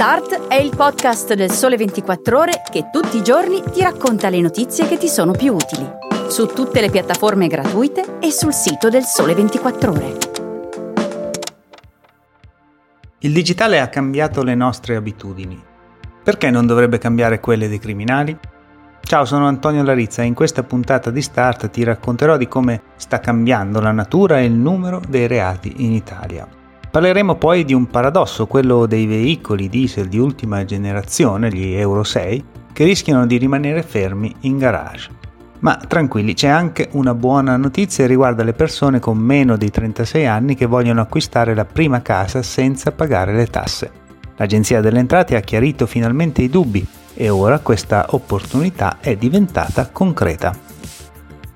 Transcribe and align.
Start 0.00 0.46
è 0.46 0.54
il 0.54 0.74
podcast 0.74 1.34
del 1.34 1.50
Sole 1.50 1.76
24 1.76 2.38
Ore 2.38 2.62
che 2.72 2.88
tutti 2.90 3.18
i 3.18 3.22
giorni 3.22 3.62
ti 3.70 3.82
racconta 3.82 4.30
le 4.30 4.40
notizie 4.40 4.88
che 4.88 4.96
ti 4.96 5.08
sono 5.08 5.32
più 5.32 5.52
utili. 5.52 5.86
Su 6.28 6.46
tutte 6.46 6.80
le 6.80 6.88
piattaforme 6.88 7.48
gratuite 7.48 8.16
e 8.18 8.30
sul 8.30 8.54
sito 8.54 8.88
del 8.88 9.02
Sole 9.02 9.34
24 9.34 9.90
Ore. 9.90 10.16
Il 13.18 13.32
digitale 13.34 13.78
ha 13.78 13.88
cambiato 13.88 14.42
le 14.42 14.54
nostre 14.54 14.96
abitudini. 14.96 15.62
Perché 16.24 16.48
non 16.48 16.66
dovrebbe 16.66 16.96
cambiare 16.96 17.38
quelle 17.38 17.68
dei 17.68 17.78
criminali? 17.78 18.34
Ciao, 19.02 19.26
sono 19.26 19.48
Antonio 19.48 19.82
Larizza 19.82 20.22
e 20.22 20.24
in 20.24 20.32
questa 20.32 20.62
puntata 20.62 21.10
di 21.10 21.20
Start 21.20 21.68
ti 21.68 21.84
racconterò 21.84 22.38
di 22.38 22.48
come 22.48 22.84
sta 22.96 23.20
cambiando 23.20 23.82
la 23.82 23.92
natura 23.92 24.40
e 24.40 24.46
il 24.46 24.52
numero 24.52 25.02
dei 25.06 25.26
reati 25.26 25.84
in 25.84 25.92
Italia. 25.92 26.59
Parleremo 26.90 27.36
poi 27.36 27.64
di 27.64 27.72
un 27.72 27.86
paradosso, 27.86 28.48
quello 28.48 28.84
dei 28.84 29.06
veicoli 29.06 29.68
diesel 29.68 30.08
di 30.08 30.18
ultima 30.18 30.64
generazione, 30.64 31.48
gli 31.48 31.72
Euro 31.74 32.02
6, 32.02 32.44
che 32.72 32.82
rischiano 32.82 33.26
di 33.26 33.36
rimanere 33.36 33.84
fermi 33.84 34.34
in 34.40 34.58
garage. 34.58 35.08
Ma 35.60 35.76
tranquilli, 35.76 36.34
c'è 36.34 36.48
anche 36.48 36.88
una 36.92 37.14
buona 37.14 37.56
notizia 37.56 38.08
riguardo 38.08 38.42
alle 38.42 38.54
persone 38.54 38.98
con 38.98 39.18
meno 39.18 39.56
di 39.56 39.70
36 39.70 40.26
anni 40.26 40.56
che 40.56 40.66
vogliono 40.66 41.00
acquistare 41.00 41.54
la 41.54 41.64
prima 41.64 42.02
casa 42.02 42.42
senza 42.42 42.90
pagare 42.90 43.34
le 43.34 43.46
tasse. 43.46 43.92
L'Agenzia 44.34 44.80
delle 44.80 44.98
Entrate 44.98 45.36
ha 45.36 45.40
chiarito 45.40 45.86
finalmente 45.86 46.42
i 46.42 46.50
dubbi 46.50 46.84
e 47.14 47.28
ora 47.28 47.60
questa 47.60 48.06
opportunità 48.10 48.96
è 48.98 49.14
diventata 49.14 49.90
concreta. 49.90 50.52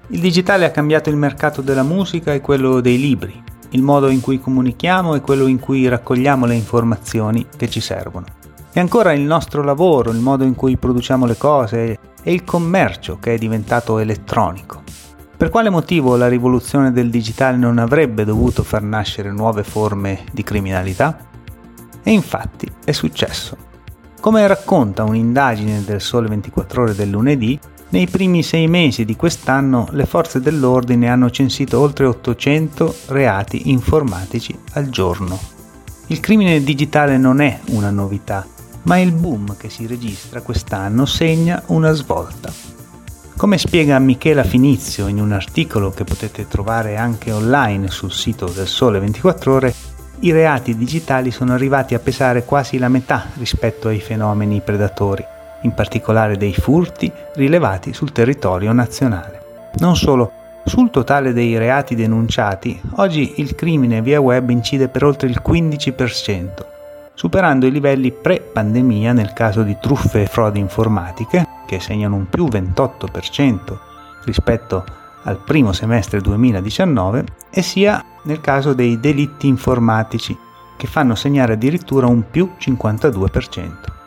Il 0.08 0.20
digitale 0.20 0.64
ha 0.64 0.70
cambiato 0.70 1.10
il 1.10 1.16
mercato 1.16 1.60
della 1.60 1.82
musica 1.82 2.32
e 2.32 2.40
quello 2.40 2.80
dei 2.80 3.00
libri 3.00 3.43
il 3.74 3.82
modo 3.82 4.08
in 4.08 4.20
cui 4.20 4.40
comunichiamo 4.40 5.14
e 5.14 5.20
quello 5.20 5.46
in 5.46 5.58
cui 5.58 5.88
raccogliamo 5.88 6.46
le 6.46 6.54
informazioni 6.54 7.46
che 7.56 7.68
ci 7.68 7.80
servono. 7.80 8.26
E 8.72 8.80
ancora 8.80 9.12
il 9.12 9.22
nostro 9.22 9.62
lavoro, 9.62 10.10
il 10.10 10.18
modo 10.18 10.44
in 10.44 10.54
cui 10.54 10.76
produciamo 10.76 11.26
le 11.26 11.36
cose 11.36 11.98
e 12.22 12.32
il 12.32 12.44
commercio 12.44 13.18
che 13.20 13.34
è 13.34 13.38
diventato 13.38 13.98
elettronico. 13.98 14.82
Per 15.36 15.48
quale 15.48 15.70
motivo 15.70 16.16
la 16.16 16.28
rivoluzione 16.28 16.92
del 16.92 17.10
digitale 17.10 17.56
non 17.56 17.78
avrebbe 17.78 18.24
dovuto 18.24 18.62
far 18.62 18.82
nascere 18.82 19.32
nuove 19.32 19.64
forme 19.64 20.24
di 20.32 20.44
criminalità? 20.44 21.18
E 22.02 22.10
infatti 22.12 22.70
è 22.84 22.92
successo. 22.92 23.56
Come 24.20 24.46
racconta 24.46 25.02
un'indagine 25.02 25.84
del 25.84 26.00
Sole 26.00 26.28
24 26.28 26.82
ore 26.82 26.94
del 26.94 27.10
lunedì, 27.10 27.58
nei 27.94 28.08
primi 28.08 28.42
sei 28.42 28.66
mesi 28.66 29.04
di 29.04 29.14
quest'anno 29.14 29.86
le 29.92 30.04
forze 30.04 30.40
dell'ordine 30.40 31.08
hanno 31.08 31.30
censito 31.30 31.78
oltre 31.78 32.06
800 32.06 32.92
reati 33.06 33.70
informatici 33.70 34.52
al 34.72 34.88
giorno. 34.88 35.38
Il 36.08 36.18
crimine 36.18 36.60
digitale 36.64 37.16
non 37.18 37.40
è 37.40 37.60
una 37.66 37.90
novità, 37.90 38.44
ma 38.82 38.98
il 38.98 39.12
boom 39.12 39.56
che 39.56 39.70
si 39.70 39.86
registra 39.86 40.40
quest'anno 40.40 41.06
segna 41.06 41.62
una 41.66 41.92
svolta. 41.92 42.52
Come 43.36 43.58
spiega 43.58 43.96
Michela 44.00 44.42
Finizio 44.42 45.06
in 45.06 45.20
un 45.20 45.30
articolo 45.30 45.90
che 45.90 46.02
potete 46.02 46.48
trovare 46.48 46.96
anche 46.96 47.30
online 47.30 47.90
sul 47.90 48.10
sito 48.10 48.46
del 48.46 48.66
Sole 48.66 48.98
24 48.98 49.54
ore, 49.54 49.74
i 50.20 50.32
reati 50.32 50.76
digitali 50.76 51.30
sono 51.30 51.52
arrivati 51.52 51.94
a 51.94 52.00
pesare 52.00 52.44
quasi 52.44 52.76
la 52.76 52.88
metà 52.88 53.26
rispetto 53.36 53.86
ai 53.86 54.00
fenomeni 54.00 54.62
predatori 54.62 55.33
in 55.64 55.74
particolare 55.74 56.36
dei 56.36 56.54
furti 56.54 57.12
rilevati 57.34 57.92
sul 57.92 58.12
territorio 58.12 58.72
nazionale. 58.72 59.42
Non 59.78 59.96
solo, 59.96 60.30
sul 60.64 60.90
totale 60.90 61.32
dei 61.32 61.58
reati 61.58 61.94
denunciati, 61.94 62.80
oggi 62.96 63.34
il 63.36 63.54
crimine 63.54 64.00
via 64.00 64.20
web 64.20 64.48
incide 64.48 64.88
per 64.88 65.04
oltre 65.04 65.28
il 65.28 65.42
15%, 65.44 66.48
superando 67.12 67.66
i 67.66 67.70
livelli 67.70 68.12
pre-pandemia 68.12 69.12
nel 69.12 69.32
caso 69.32 69.62
di 69.62 69.76
truffe 69.80 70.22
e 70.22 70.26
frodi 70.26 70.60
informatiche, 70.60 71.46
che 71.66 71.80
segnano 71.80 72.16
un 72.16 72.28
più 72.28 72.46
28% 72.46 73.78
rispetto 74.24 74.84
al 75.24 75.38
primo 75.44 75.72
semestre 75.72 76.20
2019, 76.20 77.24
e 77.50 77.62
sia 77.62 78.02
nel 78.24 78.40
caso 78.40 78.72
dei 78.72 79.00
delitti 79.00 79.46
informatici, 79.46 80.36
che 80.76 80.86
fanno 80.86 81.14
segnare 81.14 81.54
addirittura 81.54 82.06
un 82.06 82.24
più 82.30 82.52
52%. 82.58 84.02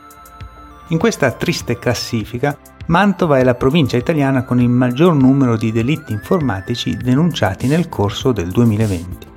In 0.89 0.99
questa 0.99 1.31
triste 1.31 1.79
classifica, 1.79 2.57
Mantova 2.85 3.39
è 3.39 3.43
la 3.43 3.55
provincia 3.55 3.97
italiana 3.97 4.45
con 4.45 4.61
il 4.61 4.69
maggior 4.69 5.13
numero 5.13 5.57
di 5.57 5.73
delitti 5.73 6.13
informatici 6.13 6.95
denunciati 6.95 7.67
nel 7.67 7.89
corso 7.89 8.31
del 8.31 8.47
2020. 8.51 9.27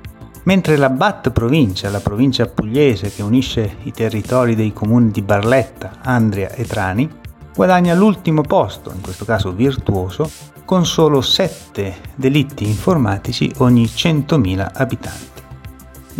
Mentre 0.43 0.77
la 0.77 0.89
BAT 0.89 1.31
provincia, 1.31 1.89
la 1.89 1.99
provincia 1.99 2.45
pugliese 2.45 3.13
che 3.13 3.21
unisce 3.21 3.75
i 3.83 3.91
territori 3.91 4.55
dei 4.55 4.71
comuni 4.71 5.11
di 5.11 5.21
Barletta, 5.21 5.97
Andria 6.03 6.51
e 6.51 6.63
Trani, 6.63 7.09
guadagna 7.53 7.93
l'ultimo 7.95 8.43
posto, 8.43 8.89
in 8.95 9.01
questo 9.01 9.25
caso 9.25 9.51
virtuoso, 9.51 10.31
con 10.63 10.85
solo 10.85 11.19
7 11.19 11.95
delitti 12.15 12.65
informatici 12.65 13.51
ogni 13.57 13.83
100.000 13.83 14.69
abitanti. 14.73 15.40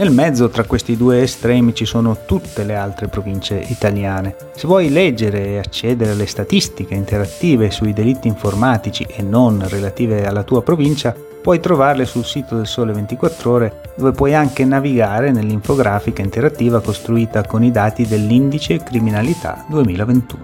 Nel 0.01 0.11
mezzo 0.11 0.49
tra 0.49 0.63
questi 0.63 0.97
due 0.97 1.21
estremi 1.21 1.75
ci 1.75 1.85
sono 1.85 2.25
tutte 2.25 2.63
le 2.63 2.73
altre 2.73 3.07
province 3.07 3.63
italiane. 3.67 4.35
Se 4.55 4.65
vuoi 4.65 4.89
leggere 4.89 5.45
e 5.45 5.57
accedere 5.59 6.13
alle 6.13 6.25
statistiche 6.25 6.95
interattive 6.95 7.69
sui 7.69 7.93
delitti 7.93 8.27
informatici 8.27 9.03
e 9.03 9.21
non 9.21 9.63
relative 9.69 10.25
alla 10.25 10.41
tua 10.41 10.63
provincia, 10.63 11.15
puoi 11.39 11.59
trovarle 11.59 12.05
sul 12.05 12.25
sito 12.25 12.55
del 12.55 12.65
Sole 12.65 12.93
24 12.93 13.51
ore 13.51 13.81
dove 13.95 14.11
puoi 14.13 14.33
anche 14.33 14.65
navigare 14.65 15.31
nell'infografica 15.31 16.23
interattiva 16.23 16.81
costruita 16.81 17.45
con 17.45 17.63
i 17.63 17.69
dati 17.69 18.07
dell'indice 18.07 18.81
criminalità 18.81 19.65
2021. 19.69 20.41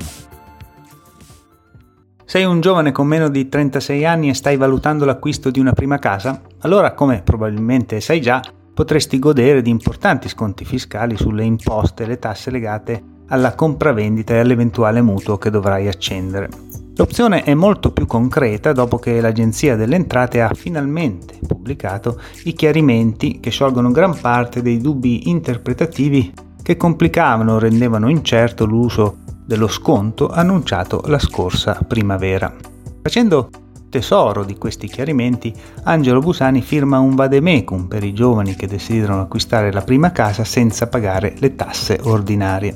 Sei 2.25 2.43
un 2.43 2.61
giovane 2.61 2.91
con 2.91 3.07
meno 3.07 3.27
di 3.27 3.49
36 3.49 4.05
anni 4.05 4.29
e 4.29 4.35
stai 4.35 4.55
valutando 4.55 5.03
l'acquisto 5.03 5.49
di 5.49 5.59
una 5.59 5.73
prima 5.73 5.97
casa? 5.97 6.41
Allora, 6.59 6.93
come 6.93 7.21
probabilmente 7.23 8.01
sai 8.01 8.21
già, 8.21 8.39
potresti 8.77 9.17
godere 9.17 9.63
di 9.63 9.71
importanti 9.71 10.29
sconti 10.29 10.63
fiscali 10.63 11.17
sulle 11.17 11.43
imposte 11.43 12.03
e 12.03 12.05
le 12.05 12.19
tasse 12.19 12.51
legate 12.51 13.01
alla 13.29 13.55
compravendita 13.55 14.35
e 14.35 14.37
all'eventuale 14.37 15.01
mutuo 15.01 15.39
che 15.39 15.49
dovrai 15.49 15.87
accendere. 15.87 16.47
L'opzione 16.95 17.41
è 17.41 17.55
molto 17.55 17.91
più 17.91 18.05
concreta 18.05 18.73
dopo 18.73 18.99
che 18.99 19.19
l'Agenzia 19.19 19.75
delle 19.75 19.95
Entrate 19.95 20.41
ha 20.41 20.53
finalmente 20.53 21.39
pubblicato 21.47 22.21
i 22.43 22.53
chiarimenti 22.53 23.39
che 23.39 23.49
sciolgono 23.49 23.89
gran 23.89 24.15
parte 24.21 24.61
dei 24.61 24.77
dubbi 24.77 25.27
interpretativi 25.27 26.31
che 26.61 26.77
complicavano 26.77 27.53
o 27.53 27.59
rendevano 27.59 28.09
incerto 28.09 28.63
l'uso 28.65 29.17
dello 29.43 29.67
sconto 29.67 30.29
annunciato 30.29 31.01
la 31.07 31.17
scorsa 31.17 31.79
primavera. 31.87 32.53
Facendo 33.01 33.49
tesoro 33.97 34.43
di 34.43 34.59
questi 34.59 34.87
chiarimenti, 34.87 35.51
Angelo 35.85 36.19
Busani 36.19 36.61
firma 36.61 36.99
un 36.99 37.15
vademecum 37.15 37.87
per 37.87 38.03
i 38.03 38.13
giovani 38.13 38.55
che 38.55 38.67
desiderano 38.67 39.21
acquistare 39.21 39.71
la 39.71 39.81
prima 39.81 40.11
casa 40.11 40.43
senza 40.43 40.85
pagare 40.85 41.33
le 41.39 41.55
tasse 41.55 41.99
ordinarie. 42.03 42.75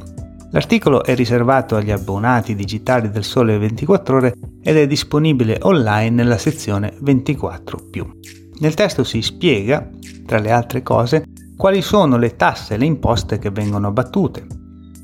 L'articolo 0.50 1.04
è 1.04 1.14
riservato 1.14 1.76
agli 1.76 1.92
abbonati 1.92 2.56
digitali 2.56 3.12
del 3.12 3.24
Sole 3.24 3.59
24 3.59 4.18
ore 4.18 4.34
ed 4.64 4.76
è 4.76 4.88
disponibile 4.88 5.59
online 5.62 6.09
nella 6.09 6.40
sezione 6.40 6.92
24. 7.00 7.80
Nel 8.58 8.74
testo 8.74 9.03
si 9.03 9.22
spiega, 9.22 9.88
tra 10.26 10.40
le 10.40 10.52
altre 10.52 10.82
cose, 10.82 11.26
quali 11.56 11.84
sono 11.84 12.18
le 12.18 12.36
tasse 12.36 12.74
e 12.74 12.78
le 12.78 12.86
imposte 12.86 13.38
che 13.38 13.52
vengono 13.52 13.88
abbattute, 13.88 14.48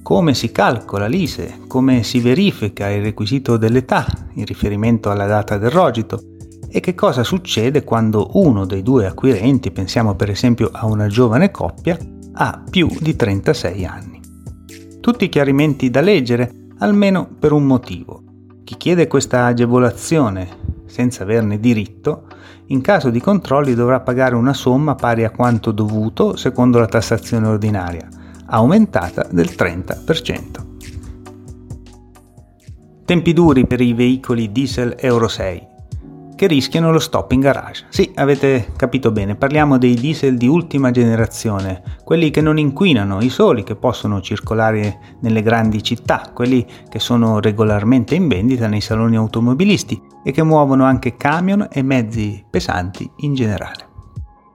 come 0.08 0.34
si 0.34 0.54
calcola 0.54 1.06
l'ISE, 1.06 1.64
come 1.68 2.02
si 2.02 2.22
verifica 2.22 2.88
il 2.90 3.02
requisito 3.02 3.58
dell'età 3.58 4.06
in 4.36 4.46
riferimento 4.46 5.10
alla 5.10 5.26
data 5.26 5.58
del 5.58 5.70
rogito 5.70 6.22
e 6.70 6.80
che 6.80 6.96
cosa 6.96 7.26
succede 7.26 7.84
quando 7.84 8.30
uno 8.36 8.66
dei 8.66 8.84
due 8.84 9.06
acquirenti, 9.06 9.70
pensiamo 9.70 10.16
per 10.16 10.30
esempio 10.30 10.70
a 10.72 10.86
una 10.86 11.08
giovane 11.08 11.52
coppia, 11.52 11.98
ha 12.36 12.64
più 12.70 12.88
di 13.02 13.18
36 13.18 13.86
anni. 13.86 14.22
Tutti 15.02 15.28
chiarimenti 15.28 15.90
da 15.90 16.00
leggere, 16.00 16.54
almeno 16.78 17.28
per 17.38 17.52
un 17.52 17.66
motivo. 17.66 18.24
Chi 18.64 18.78
chiede 18.78 19.08
questa 19.08 19.44
agevolazione 19.44 20.48
senza 20.86 21.24
averne 21.24 21.60
diritto, 21.60 22.28
in 22.68 22.80
caso 22.80 23.10
di 23.10 23.20
controlli 23.20 23.74
dovrà 23.74 24.00
pagare 24.00 24.36
una 24.36 24.54
somma 24.54 24.96
pari 24.96 25.26
a 25.26 25.32
quanto 25.32 25.74
dovuto 25.74 26.38
secondo 26.38 26.80
la 26.80 26.88
tassazione 26.88 27.48
ordinaria, 27.48 28.08
aumentata 28.48 29.28
del 29.32 29.50
30%. 29.50 30.66
Tempi 33.06 33.34
duri 33.34 33.66
per 33.66 33.82
i 33.82 33.94
veicoli 33.94 34.52
diesel 34.52 34.96
Euro 35.00 35.28
6 35.28 35.76
che 36.38 36.46
rischiano 36.46 36.92
lo 36.92 37.00
stop 37.00 37.32
in 37.32 37.40
garage. 37.40 37.88
Sì, 37.90 38.12
avete 38.14 38.72
capito 38.78 39.12
bene, 39.12 39.36
parliamo 39.36 39.80
dei 39.80 39.96
diesel 39.96 40.38
di 40.38 40.48
ultima 40.48 40.92
generazione, 40.92 41.82
quelli 42.04 42.30
che 42.30 42.42
non 42.42 42.60
inquinano, 42.60 43.22
i 43.22 43.30
soli 43.30 43.64
che 43.64 43.76
possono 43.76 44.22
circolare 44.22 45.18
nelle 45.22 45.42
grandi 45.42 45.82
città, 45.82 46.30
quelli 46.34 46.64
che 46.88 47.00
sono 47.00 47.40
regolarmente 47.40 48.14
in 48.14 48.28
vendita 48.28 48.68
nei 48.68 48.82
saloni 48.82 49.16
automobilisti 49.16 50.00
e 50.24 50.32
che 50.32 50.44
muovono 50.44 50.86
anche 50.86 51.18
camion 51.18 51.68
e 51.72 51.82
mezzi 51.82 52.46
pesanti 52.48 53.10
in 53.18 53.34
generale. 53.34 53.86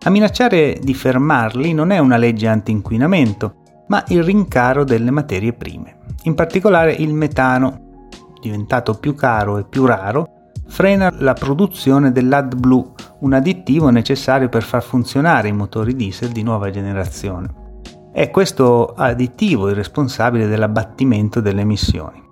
A 0.04 0.10
minacciare 0.10 0.78
di 0.80 0.94
fermarli 0.94 1.72
non 1.72 1.90
è 1.90 1.98
una 1.98 2.16
legge 2.16 2.46
anti-inquinamento, 2.46 3.61
ma 3.92 4.02
il 4.08 4.22
rincaro 4.22 4.84
delle 4.84 5.10
materie 5.10 5.52
prime. 5.52 5.98
In 6.22 6.34
particolare 6.34 6.94
il 6.94 7.12
metano, 7.12 8.06
diventato 8.40 8.94
più 8.94 9.14
caro 9.14 9.58
e 9.58 9.64
più 9.64 9.84
raro, 9.84 10.50
frena 10.66 11.12
la 11.18 11.34
produzione 11.34 12.10
dell'AdBlue, 12.10 12.92
un 13.18 13.34
additivo 13.34 13.90
necessario 13.90 14.48
per 14.48 14.62
far 14.62 14.82
funzionare 14.82 15.48
i 15.48 15.52
motori 15.52 15.94
diesel 15.94 16.30
di 16.30 16.42
nuova 16.42 16.70
generazione. 16.70 17.80
È 18.10 18.30
questo 18.30 18.94
additivo 18.96 19.68
il 19.68 19.74
responsabile 19.74 20.46
dell'abbattimento 20.46 21.42
delle 21.42 21.60
emissioni. 21.60 22.22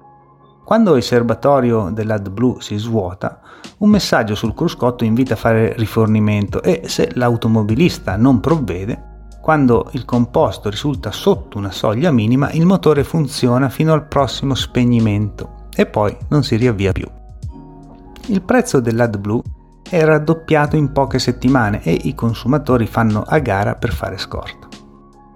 Quando 0.64 0.96
il 0.96 1.02
serbatoio 1.02 1.90
dell'AdBlue 1.90 2.62
si 2.62 2.78
svuota, 2.78 3.38
un 3.80 3.90
messaggio 3.90 4.34
sul 4.34 4.54
cruscotto 4.54 5.04
invita 5.04 5.34
a 5.34 5.36
fare 5.36 5.74
rifornimento 5.76 6.62
e 6.62 6.84
se 6.86 7.10
l'automobilista 7.16 8.16
non 8.16 8.40
provvede, 8.40 9.08
quando 9.40 9.88
il 9.92 10.04
composto 10.04 10.68
risulta 10.68 11.10
sotto 11.10 11.58
una 11.58 11.70
soglia 11.70 12.10
minima, 12.10 12.50
il 12.52 12.66
motore 12.66 13.04
funziona 13.04 13.68
fino 13.68 13.92
al 13.92 14.06
prossimo 14.06 14.54
spegnimento 14.54 15.66
e 15.74 15.86
poi 15.86 16.16
non 16.28 16.44
si 16.44 16.56
riavvia 16.56 16.92
più. 16.92 17.08
Il 18.26 18.42
prezzo 18.42 18.80
dell'AdBlue 18.80 19.42
è 19.88 20.04
raddoppiato 20.04 20.76
in 20.76 20.92
poche 20.92 21.18
settimane 21.18 21.82
e 21.82 21.92
i 22.02 22.14
consumatori 22.14 22.86
fanno 22.86 23.22
a 23.26 23.38
gara 23.38 23.74
per 23.74 23.92
fare 23.92 24.18
scorta. 24.18 24.68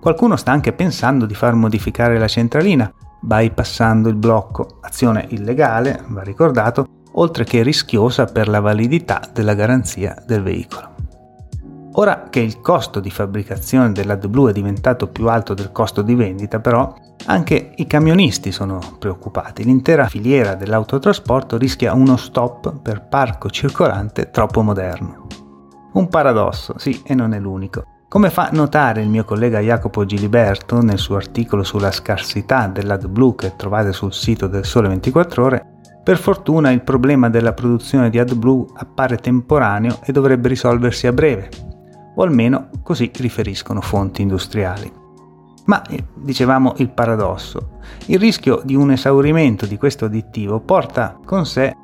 Qualcuno 0.01 0.37
sta 0.37 0.53
anche 0.53 0.73
pensando 0.75 1.25
di 1.25 1.35
far 1.35 1.55
modificare 1.55 2.19
la 2.19 2.29
centralina, 2.29 2.93
bypassando 3.21 4.11
il 4.11 4.17
blocco, 4.17 4.79
azione 4.83 5.27
illegale, 5.31 6.05
va 6.09 6.23
ricordato, 6.23 6.87
oltre 7.13 7.45
che 7.45 7.63
rischiosa 7.63 8.27
per 8.27 8.49
la 8.49 8.61
validità 8.61 9.23
della 9.33 9.55
garanzia 9.55 10.23
del 10.27 10.43
veicolo. 10.43 10.94
Ora 11.97 12.27
che 12.29 12.41
il 12.41 12.61
costo 12.61 12.99
di 12.99 13.11
fabbricazione 13.11 13.93
dell'AdBlue 13.93 14.51
è 14.51 14.53
diventato 14.55 15.07
più 15.07 15.29
alto 15.29 15.55
del 15.55 15.71
costo 15.71 16.03
di 16.03 16.17
vendita, 16.17 16.59
però, 16.59 16.93
anche 17.27 17.73
i 17.77 17.87
camionisti 17.87 18.51
sono 18.51 18.81
preoccupati. 18.99 19.63
L'intera 19.63 20.09
filiera 20.09 20.57
dell'autotrasporto 20.57 21.57
rischia 21.57 21.95
uno 21.95 22.17
stop 22.17 22.81
per 22.83 23.07
parco 23.07 23.49
circolante 23.49 24.31
troppo 24.31 24.63
moderno. 24.63 25.27
Un 25.93 26.09
paradosso, 26.09 26.75
sì, 26.79 27.01
e 27.07 27.15
non 27.15 27.33
è 27.33 27.39
l'unico. 27.39 27.85
Come 28.09 28.31
fa 28.31 28.49
notare 28.51 29.01
il 29.01 29.09
mio 29.09 29.25
collega 29.25 29.61
Jacopo 29.61 30.05
Giliberto 30.05 30.83
nel 30.83 30.99
suo 30.99 31.15
articolo 31.15 31.63
sulla 31.63 31.93
scarsità 31.93 32.67
dell'AdBlue 32.67 33.37
che 33.37 33.57
trovate 33.57 33.93
sul 33.93 34.13
sito 34.13 34.49
del 34.49 34.65
Sole 34.65 34.89
24 34.89 35.45
ore, 35.45 35.67
per 36.03 36.19
fortuna 36.19 36.73
il 36.73 36.83
problema 36.83 37.31
della 37.31 37.53
produzione 37.53 38.11
di 38.11 38.19
AdBlue 38.19 38.67
appare 38.75 39.17
temporaneo 39.17 40.01
e 40.05 40.13
dovrebbe 40.13 40.49
risolversi 40.49 41.07
a 41.07 41.13
breve, 41.13 41.49
o 42.15 42.23
almeno 42.23 42.71
così 42.83 43.11
riferiscono 43.15 43.81
fonti 43.81 44.23
industriali. 44.23 44.91
Ma, 45.67 45.83
eh, 45.87 46.05
dicevamo, 46.15 46.75
il 46.79 46.91
paradosso. 46.91 47.79
Il 48.07 48.19
rischio 48.19 48.61
di 48.65 48.75
un 48.75 48.91
esaurimento 48.91 49.67
di 49.67 49.79
questo 49.79 50.07
additivo 50.07 50.61
porta 50.61 51.19
con 51.25 51.47
sé 51.47 51.75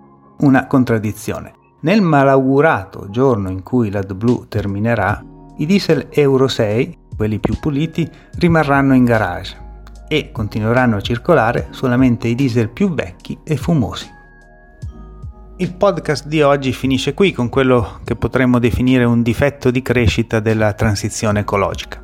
una 0.41 0.67
contraddizione. 0.67 1.55
Nel 1.83 2.03
malaugurato 2.03 3.09
giorno 3.09 3.49
in 3.49 3.63
cui 3.63 3.91
l'AdBlue 3.91 4.49
terminerà, 4.49 5.25
i 5.57 5.67
diesel 5.67 6.09
Euro 6.11 6.47
6, 6.47 6.99
quelli 7.17 7.39
più 7.39 7.59
puliti, 7.59 8.09
rimarranno 8.37 8.95
in 8.95 9.05
garage 9.05 9.69
e 10.09 10.31
continueranno 10.31 10.97
a 10.97 11.01
circolare 11.01 11.69
solamente 11.71 12.29
i 12.29 12.35
diesel 12.35 12.69
più 12.69 12.93
vecchi 12.93 13.39
e 13.45 13.57
fumosi. 13.57 14.19
Il 15.61 15.75
podcast 15.75 16.27
di 16.27 16.41
oggi 16.41 16.73
finisce 16.73 17.13
qui 17.13 17.33
con 17.33 17.51
quello 17.51 18.01
che 18.05 18.17
potremmo 18.17 18.59
definire 18.59 19.05
un 19.05 19.21
difetto 19.21 19.71
di 19.71 19.83
crescita 19.83 20.41
della 20.41 20.73
transizione 20.73 21.41
ecologica. 21.41 22.03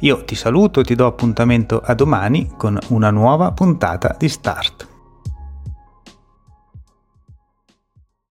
Io 0.00 0.24
ti 0.24 0.34
saluto 0.34 0.80
e 0.80 0.82
ti 0.82 0.96
do 0.96 1.06
appuntamento 1.06 1.78
a 1.78 1.94
domani 1.94 2.50
con 2.56 2.76
una 2.88 3.10
nuova 3.10 3.52
puntata 3.52 4.16
di 4.18 4.28
Start. 4.28 4.95